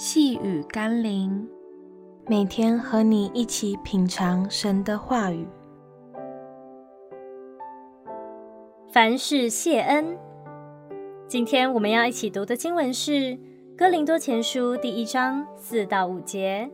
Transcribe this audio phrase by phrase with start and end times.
[0.00, 1.44] 细雨甘霖，
[2.28, 5.44] 每天和你一起品尝神的话语。
[8.92, 10.16] 凡事谢恩。
[11.26, 13.10] 今天我们要一起读的经文是
[13.76, 16.70] 《哥林多前书》第一章四到五节。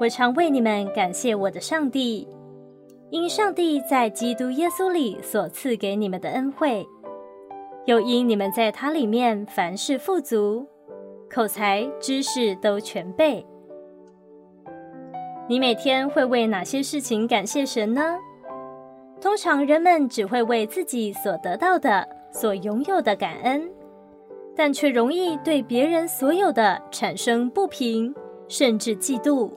[0.00, 2.26] 我常为你们感谢我的上帝，
[3.10, 6.84] 因上帝在基督耶稣里所赐给你们的恩惠，
[7.86, 10.66] 又因你们在他里面凡事富足。
[11.30, 13.44] 口才、知识都全备。
[15.48, 18.18] 你每天会为哪些事情感谢神呢？
[19.20, 23.68] 通常人们只会为自己所得到的、所拥有的感恩，
[24.54, 28.14] 但却容易对别人所有的产生不平，
[28.46, 29.50] 甚至嫉妒。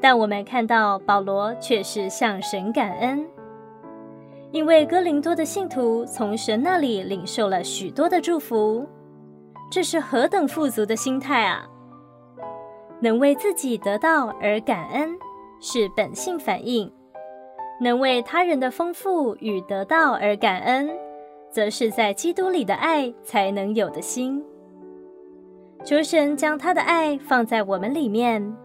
[0.00, 3.26] 但我们看到保罗却是向神感恩，
[4.52, 8.86] 因为哥林多的信徒从神那里领受了许多的祝福。
[9.70, 11.66] 这是何等富足的心态啊！
[13.00, 15.18] 能为自己得到而感恩，
[15.60, 16.90] 是本性反应；
[17.80, 20.88] 能为他人的丰富与得到而感恩，
[21.50, 24.42] 则是在基督里的爱才能有的心。
[25.84, 28.56] 求神将他的爱放在我们里面，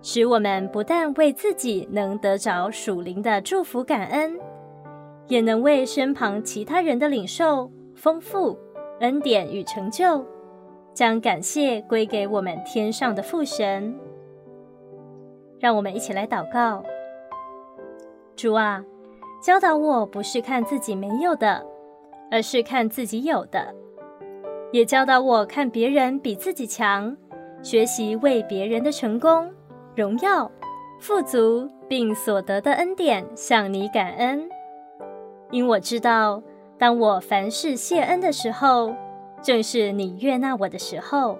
[0.00, 4.38] 使我们不但为自己能得着属灵的祝福感恩，
[5.26, 8.56] 也能为身旁其他人的领受丰富
[9.00, 10.24] 恩典与成就。
[10.94, 13.94] 将感谢归给我们天上的父神。
[15.58, 16.82] 让我们一起来祷告：
[18.34, 18.84] 主啊，
[19.42, 21.64] 教导我不是看自己没有的，
[22.30, 23.60] 而是看自己有的；
[24.72, 27.16] 也教导我看别人比自己强，
[27.62, 29.48] 学习为别人的成功、
[29.94, 30.50] 荣耀、
[30.98, 34.48] 富足并所得的恩典向你感恩。
[35.52, 36.42] 因我知道，
[36.78, 38.92] 当我凡事谢恩的时候，
[39.42, 41.36] 正是你悦纳我的时候，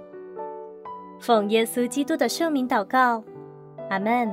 [1.20, 3.22] 奉耶稣基督的圣名祷告，
[3.91, 4.28] 阿门。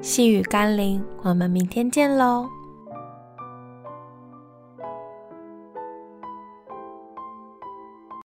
[0.00, 2.55] 细雨甘霖，我们明天见喽。